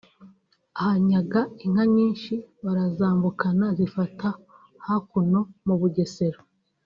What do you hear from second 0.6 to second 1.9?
ahanyaga inka